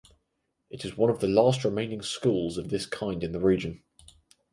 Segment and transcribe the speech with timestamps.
[0.71, 3.83] It is one of the last remaining schools of this kind in the region.